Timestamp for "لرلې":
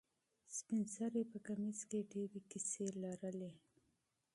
3.03-3.51